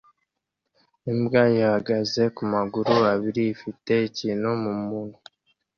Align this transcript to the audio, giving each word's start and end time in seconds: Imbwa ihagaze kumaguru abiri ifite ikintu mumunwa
Imbwa 1.11 1.41
ihagaze 1.57 2.23
kumaguru 2.35 2.93
abiri 3.13 3.41
ifite 3.55 3.93
ikintu 4.09 4.47
mumunwa 4.61 5.19